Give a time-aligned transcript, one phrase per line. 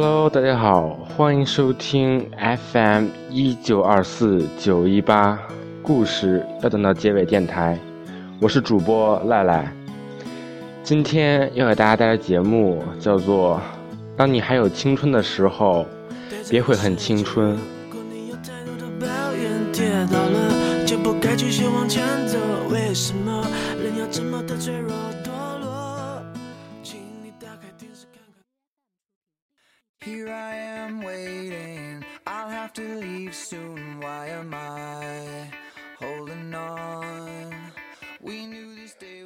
[0.00, 2.30] Hello，大家好，欢迎收听
[2.72, 5.36] FM 一九二四九一八
[5.82, 7.76] 故事要等到结尾电台，
[8.40, 9.74] 我是主播赖赖。
[10.84, 13.56] 今天要给大家带来节目叫做
[14.16, 15.84] 《当你还有青春的时候，
[16.48, 17.56] 别会很青春》。
[22.70, 23.44] 为什么
[23.82, 24.92] 人要这么的脆弱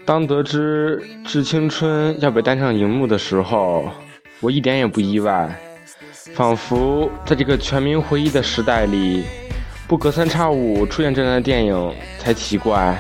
[0.05, 3.89] 当得知《致青春》要被搬上荧幕的时候，
[4.41, 5.49] 我一点也不意外，
[6.35, 9.25] 仿佛在这个全民回忆的时代里，
[9.87, 12.99] 不隔三差五出现这样的电影才奇怪。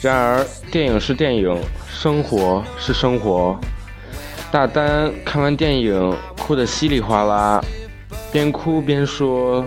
[0.00, 3.58] 然而，电影是电影，生活是生活。
[4.52, 7.60] 大丹看完电影哭得稀里哗啦，
[8.32, 9.64] 边哭边说：“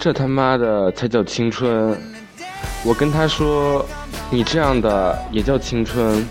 [0.00, 1.94] 这他妈的才叫青春。”
[2.82, 3.84] 我跟他说
[4.30, 6.26] ：“你这样的也叫青春？”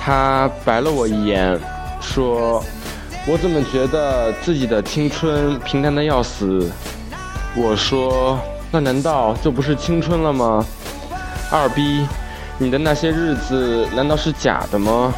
[0.00, 1.60] 他白了我一眼，
[2.00, 2.64] 说
[3.28, 6.70] ：“我怎么觉得自己的青春平淡的要死？”
[7.54, 8.38] 我说
[8.72, 10.64] ：“那难道就不是青春了吗？”
[11.52, 12.06] 二逼，
[12.56, 15.12] 你的那些日子难道是假的吗？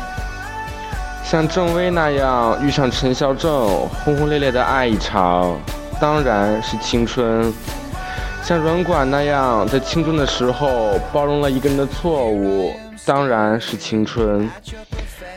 [1.23, 5.57] 像郑薇那样遇上陈孝正，轰轰烈烈的爱一场，
[6.01, 7.53] 当然是青春。
[8.43, 12.73] 像软管那样，在青春的时候包容了一个人的错误，
[13.07, 14.47] 当然是青春；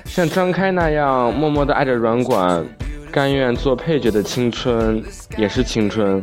[0.03, 2.65] 像张开那样默默的爱着软管，
[3.09, 5.01] 甘愿做配角的青春，
[5.37, 6.21] 也是青春。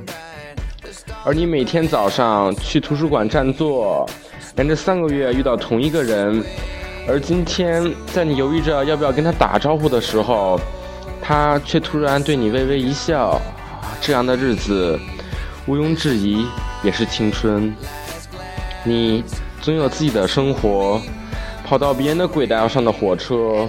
[1.24, 4.06] 而你每天早上去图书馆占座，
[4.56, 6.44] 连着三个月遇到同一个人，
[7.08, 7.82] 而今天
[8.12, 10.60] 在你犹豫着要不要跟他打招呼的时候，
[11.22, 13.40] 他却突然对你微微一笑，
[14.00, 14.98] 这样的日子，
[15.66, 16.46] 毋庸置疑。
[16.82, 17.74] 也是青春，
[18.82, 19.24] 你
[19.62, 21.00] 总有自己的生活，
[21.66, 23.66] 跑到别人的轨道上的火车，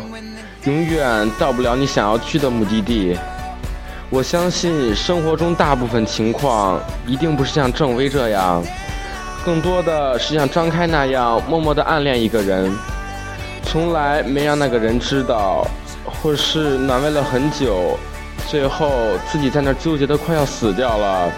[0.65, 3.17] 永远到不了你想要去的目的地。
[4.09, 6.77] 我相信生活中大部分情况
[7.07, 8.61] 一定不是像郑薇这样，
[9.45, 12.69] 更多的是像张开那样默默的暗恋一个人，
[13.63, 15.65] 从来没让那个人知道，
[16.03, 17.97] 或是难为了很久，
[18.47, 18.91] 最后
[19.31, 21.31] 自己在那纠结的快要死掉了。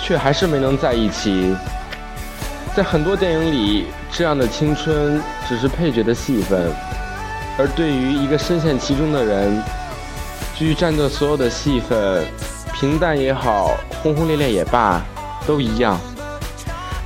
[0.00, 1.54] 却还是没能在一起。
[2.74, 6.72] 在很多电影里，这样的青春只是配角的戏份，
[7.58, 9.60] 而对于一个深陷其中的人，
[10.54, 12.24] 剧占的所有的戏份，
[12.72, 15.02] 平淡也好，轰轰烈烈也罢，
[15.46, 15.98] 都一样。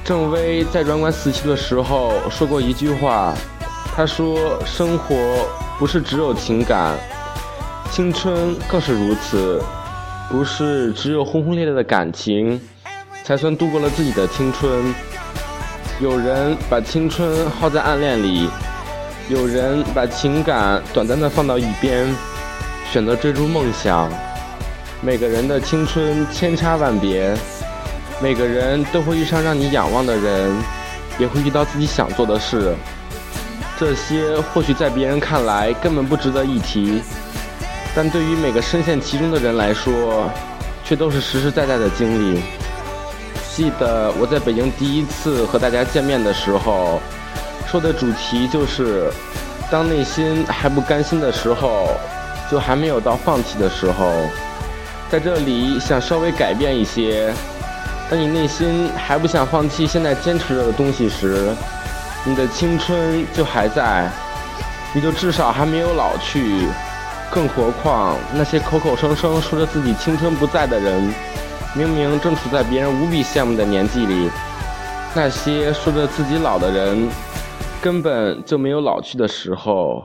[0.05, 3.33] 郑薇在软管死去的时候说过一句话，
[3.97, 5.17] 她说：“生活
[5.79, 6.95] 不是只有情感，
[7.93, 9.63] 青春更是如此，
[10.31, 12.59] 不是只有轰轰烈烈的感情。”
[13.23, 14.93] 才算度过了自己的青春。
[16.01, 18.49] 有人把青春耗在暗恋里，
[19.29, 22.09] 有人把情感短暂的放到一边，
[22.91, 24.11] 选择追逐梦想。
[25.03, 27.33] 每个人的青春千差万别，
[28.23, 30.51] 每个人都会遇上让你仰望的人，
[31.19, 32.75] 也会遇到自己想做的事。
[33.79, 37.03] 这些或许在别人看来根本不值得一提，
[37.95, 40.31] 但对于每个深陷其中的人来说，
[40.85, 42.43] 却都是实实在在的经历。
[43.55, 47.01] 记得我在北京第一次和大家见面的时候，
[47.67, 49.11] 说的主题就是：
[49.71, 51.89] 当内心还不甘心的时候，
[52.51, 54.11] 就还没有到放弃的时候。
[55.11, 57.31] 在这里想稍微改变一些：
[58.11, 61.55] 当你内心还不想放弃现在坚持着的东西时，
[62.25, 64.11] 你的青春就还在，
[64.95, 66.67] 你就至少还没有老去。
[67.33, 71.03] 更何况那些口口声声说着自己青春不在的人。
[71.75, 74.29] 明明正处在别人无比羡慕的年纪里，
[75.17, 77.09] 那些说着自己老的人，
[77.81, 80.05] 根本就没有老去的时候。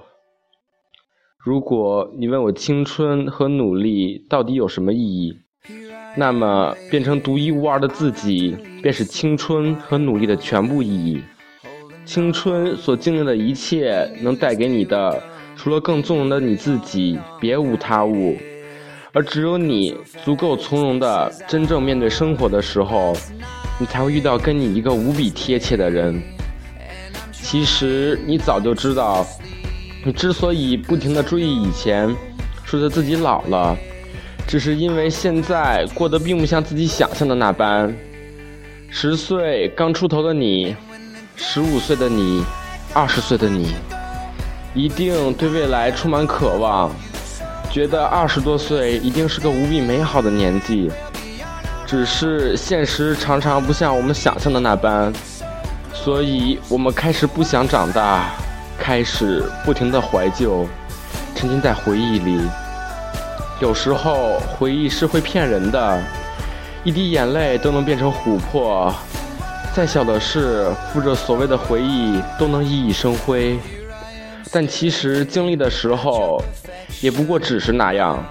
[1.37, 5.37] 如果你问我青春和努力到底有什么意义，
[6.15, 11.21] 那么变成独一无二的自己，便是青春和努力的全部意义。
[12.05, 15.21] 青春所经历的一切，能带给你的，
[15.57, 18.37] 除了更纵容的你自己，别无他物。
[19.13, 23.17] 而只有你足够从容的真正面对生活的时候，
[23.79, 26.21] 你才会遇到跟你一个无比贴切的人。
[27.31, 29.25] 其实你早就知道，
[30.05, 32.15] 你之所以不停的追忆以前，
[32.63, 33.75] 说着自己老了，
[34.47, 37.91] 只是因为现在过得并不像自己想象的那般。
[38.89, 40.75] 十岁刚出头的你，
[41.35, 42.43] 十五岁的你，
[42.93, 43.73] 二十岁的你，
[44.77, 46.91] 一定对未来充满渴望。
[47.71, 50.91] 觉得二十多岁一定是个无比美好的年纪，
[51.83, 55.11] 只是现实常常不像我们想象的那般，
[55.91, 58.29] 所以我们开始不想长大，
[58.77, 60.67] 开始不停的怀旧，
[61.33, 62.39] 沉浸在回忆里。
[63.59, 65.99] 有时候回忆是会骗人的，
[66.83, 68.93] 一滴眼泪都能变成琥珀。
[69.75, 73.59] 再小的事，附着所谓的回忆，都能熠熠生辉。
[74.51, 76.41] 但其实经历的时候，
[77.01, 78.23] 也不过只是那样。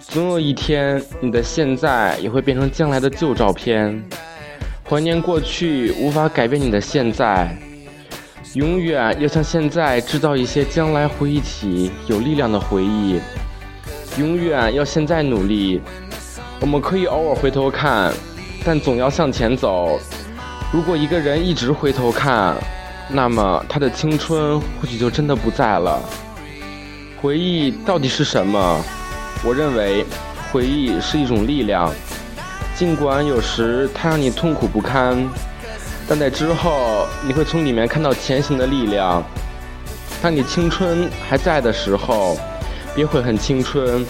[0.00, 4.02] 总有一天，你的现在也会变成将来的旧照片。
[4.88, 7.56] 怀念过去，无法改变你的现在。
[8.54, 13.20] 永远要向现在制造一些将来回忆起有力量的回忆。
[14.16, 15.80] 永远要现在努力。
[16.60, 18.12] 我们可以偶尔回头看，
[18.64, 19.98] 但总要向前走。
[20.72, 22.54] 如果一个人一直回头看，
[23.08, 26.00] 那么他的青春或许就真的不在了。
[27.20, 28.80] 回忆到底是什么？
[29.44, 30.04] 我认为，
[30.50, 31.92] 回忆是一种力量。
[32.74, 35.28] 尽管有时它让你痛苦不堪，
[36.08, 39.22] 但在之后你会从里面看到前行的力量。
[40.20, 42.36] 当你青春还在的时候，
[42.94, 44.04] 别悔恨青春。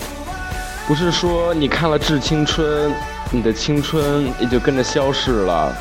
[0.86, 2.90] 不是说你看了《致青春》，
[3.30, 5.74] 你的青春也就跟着消逝了。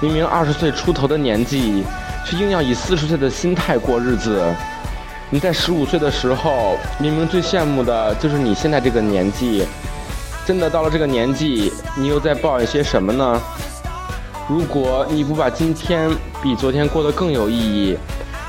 [0.00, 1.84] 明明二十岁出头的年纪，
[2.24, 4.42] 却硬要以四十岁的心态过日子。
[5.30, 9.66] 你在十五岁的时候，明明最羡慕的就是你现在这个年纪。
[10.44, 13.40] 真的到了这个年纪，你又在抱怨些什么呢？
[14.48, 16.10] 如果你不把今天
[16.42, 17.96] 比昨天过得更有意义，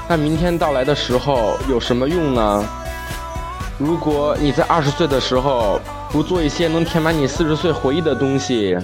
[0.10, 2.66] 那明天到来的时候有什么用呢？
[3.78, 5.80] 如果你在二十岁的时候
[6.12, 8.76] 不做一些能填满你四十岁回忆的东西，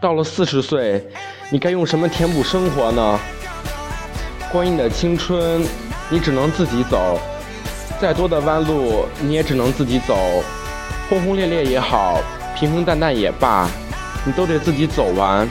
[0.00, 1.06] 到了四十岁，
[1.50, 3.20] 你该用什么填补生活呢？
[4.50, 5.62] 关于你的青春，
[6.08, 7.20] 你只能自己走。
[8.00, 10.16] 再多的弯路，你也只能自己走。
[11.08, 12.20] 轰轰烈烈也好，
[12.56, 13.68] 平平淡淡也罢，
[14.24, 15.46] 你都得自己走完。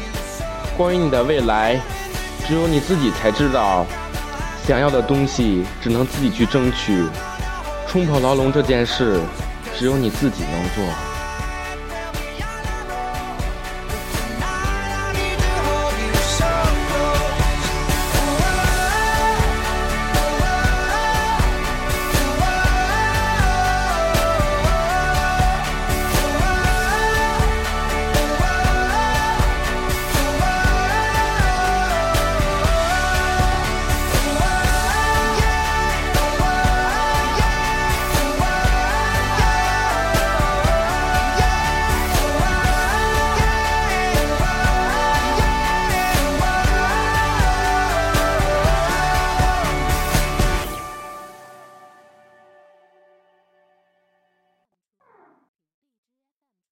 [0.75, 1.79] 关于你的未来，
[2.47, 3.85] 只有你自己才知道。
[4.65, 7.05] 想要的东西，只能自己去争取。
[7.87, 9.19] 冲破牢笼这件事，
[9.77, 11.16] 只有你自己能做。